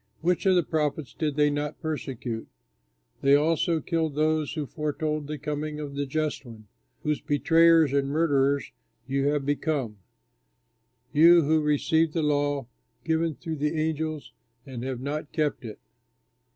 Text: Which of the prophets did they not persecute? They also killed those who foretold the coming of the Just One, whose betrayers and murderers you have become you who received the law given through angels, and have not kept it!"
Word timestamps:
Which 0.21 0.47
of 0.47 0.55
the 0.55 0.63
prophets 0.63 1.13
did 1.13 1.35
they 1.35 1.51
not 1.51 1.79
persecute? 1.79 2.47
They 3.21 3.35
also 3.35 3.79
killed 3.81 4.15
those 4.15 4.53
who 4.53 4.65
foretold 4.65 5.27
the 5.27 5.37
coming 5.37 5.79
of 5.79 5.93
the 5.93 6.07
Just 6.07 6.43
One, 6.43 6.67
whose 7.03 7.21
betrayers 7.21 7.93
and 7.93 8.07
murderers 8.07 8.71
you 9.07 9.27
have 9.27 9.45
become 9.45 9.99
you 11.13 11.43
who 11.43 11.61
received 11.61 12.13
the 12.13 12.23
law 12.23 12.65
given 13.05 13.35
through 13.35 13.59
angels, 13.61 14.33
and 14.65 14.81
have 14.83 15.01
not 15.01 15.31
kept 15.31 15.63
it!" 15.63 15.77